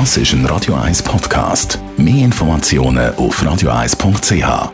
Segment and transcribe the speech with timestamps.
[0.00, 1.78] Das ist ein Radio 1 Podcast.
[1.96, 4.72] Mehr Informationen auf radio1.ch.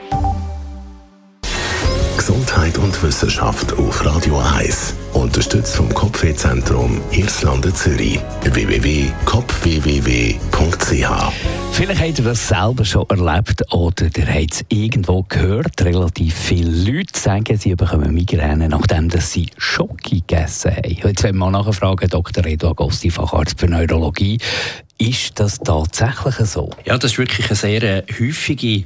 [2.16, 4.94] Gesundheit und Wissenschaft auf Radio 1.
[5.12, 8.18] Unterstützt vom Kopfwehzentrum Irlande Zürich.
[8.44, 11.32] www.kopfwww.ch
[11.72, 15.82] Vielleicht habt ihr das selber schon erlebt oder ihr habt es irgendwo gehört.
[15.82, 20.88] Relativ viele Leute sagen, sie bekommen Migräne, nachdem sie Schoki gegessen haben.
[20.88, 22.46] Jetzt wollen wir mal nachfragen, Dr.
[22.46, 24.38] Edu Agosti, Facharzt für Neurologie.
[25.00, 26.68] Ist das tatsächlich so?
[26.84, 28.84] Ja, das ist wirklich eine sehr äh, häufige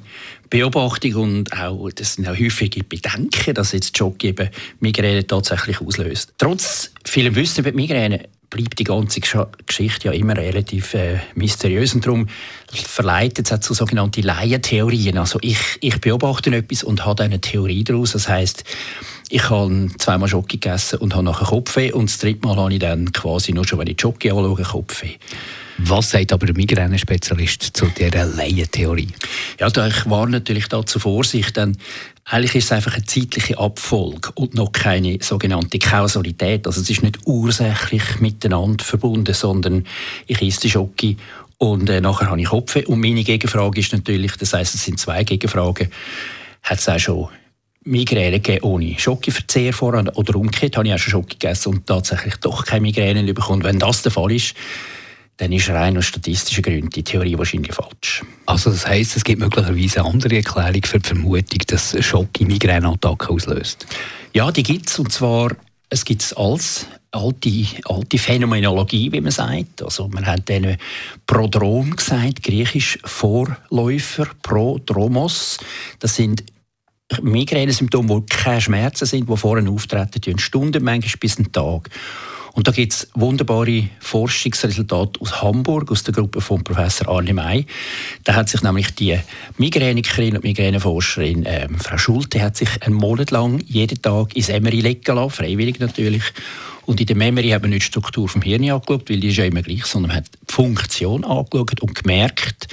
[0.48, 6.32] Beobachtung und auch, das sind auch häufige Bedenken, dass jetzt Jockey eben Migräne tatsächlich auslöst.
[6.38, 9.18] Trotz vielem Wissen über Migräne bleibt die ganze
[9.66, 12.28] Geschichte ja immer relativ äh, mysteriös und darum
[12.72, 15.18] verleitet es zu sogenannte Laientheorien.
[15.18, 18.12] Also ich, ich beobachte etwas und habe eine Theorie daraus.
[18.12, 18.62] Das heißt,
[19.30, 22.78] ich habe zweimal Schoki gegessen und habe nachher Kopfweh und das dritte Mal habe ich
[22.78, 25.16] dann quasi nur schon, wenn ich Schoki anschaue, Kopfweh.
[25.78, 29.08] Was sagt aber der Migränenspezialist zu dieser Laientheorie?
[29.58, 31.76] Ja, ich war natürlich da zur Vorsicht, denn
[32.24, 36.66] eigentlich ist es einfach eine zeitliche Abfolge und noch keine sogenannte Kausalität.
[36.66, 39.84] Also es ist nicht ursächlich miteinander verbunden, sondern
[40.26, 41.16] ich esse Schoki
[41.58, 42.84] und äh, nachher habe ich Kopfweh.
[42.84, 45.88] Und meine Gegenfrage ist natürlich, das heißt, es sind zwei Gegenfragen,
[46.62, 47.28] hat es auch schon
[47.84, 52.36] Migräne gegeben ohne Schokiverzehr voran oder umgekehrt, habe ich auch schon Schoki gegessen und tatsächlich
[52.36, 53.62] doch keine Migräne bekommen.
[53.62, 54.54] Wenn das der Fall ist,
[55.36, 58.22] dann ist rein aus statistischen Gründen die Theorie wahrscheinlich falsch.
[58.46, 62.46] Also das heisst, es gibt möglicherweise eine andere Erklärung für die Vermutung, dass Schock in
[62.48, 63.86] Migräneattacken auslöst?
[64.32, 64.98] Ja, die gibt es.
[64.98, 65.50] Und zwar,
[65.90, 69.82] es gibt es als alte, alte Phänomenologie, wie man sagt.
[69.82, 70.76] Also man hat denen
[71.26, 75.58] Prodrom gesagt, griechisch Vorläufer, Prodromos.
[75.98, 76.44] Das sind
[77.22, 81.90] Migränesymptome, die keine Schmerzen sind, die vorne auftreten, Stunden, manchmal bis einen Tag.
[82.54, 87.66] Und da gibt es wunderbare Forschungsresultate aus Hamburg, aus der Gruppe von Professor Arne May.
[88.22, 89.18] Da hat sich nämlich die
[89.58, 94.80] Migränikerin und Migräneforscherin ähm, Frau Schulte hat sich einen Monat lang jeden Tag ins Emery
[94.80, 96.22] legen lassen, freiwillig natürlich.
[96.86, 99.36] Und in der Memory hat man nicht die Struktur vom Hirn angeschaut, weil die ist
[99.36, 102.68] ja immer gleich, sondern man hat die Funktion angeschaut und gemerkt,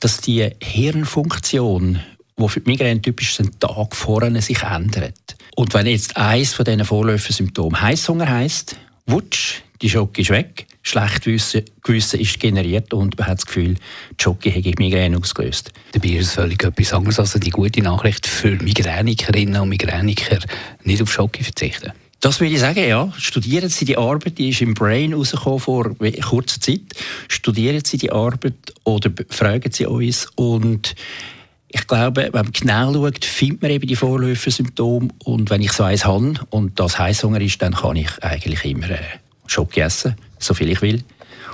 [0.00, 2.00] dass die Hirnfunktion,
[2.38, 5.36] die für die Migräne typisch ist, einen Tag vorne sich ändert.
[5.54, 8.76] Und wenn jetzt eines von diesen Vorläufersymptomen Heißhunger heisst,
[9.08, 14.22] wutsch, die Schocke ist weg, schlecht Gewissen ist generiert und man hat das Gefühl, die
[14.22, 15.72] Schocke hätte Migräne ausgelöst.
[15.92, 17.18] Dabei ist es völlig etwas anderes.
[17.18, 20.38] Also die gute Nachricht für Migränikerinnen und Migräniker,
[20.84, 21.92] nicht auf Schocke verzichten.
[22.20, 23.12] Das würde ich sagen, ja.
[23.16, 25.94] Studieren Sie die Arbeit, die ist im Brain rausgekommen vor
[26.28, 26.80] kurzer Zeit.
[27.28, 30.96] Studieren Sie die Arbeit oder fragen Sie uns und
[31.70, 35.08] ich glaube, wenn man genau schaut, findet man eben die Vorläufersymptome.
[35.24, 38.90] Und wenn ich so eins habe und das Heißhunger ist, dann kann ich eigentlich immer
[38.90, 38.98] äh,
[39.46, 41.02] Schock essen, so viel ich will.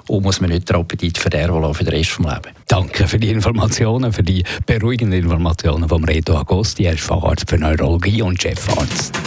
[0.06, 2.54] Und muss man nicht den Appetit verderben für den Rest des Lebens.
[2.68, 6.84] Danke für die Informationen, für die beruhigenden Informationen vom Reto Agosti.
[6.84, 9.18] Er ist Facharzt für Neurologie und Chefarzt.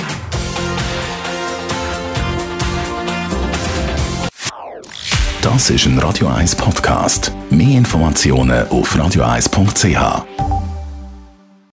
[5.42, 7.31] Das ist ein Radio 1 Podcast.
[7.50, 10.56] Mehr Informationen auf radio1.ch.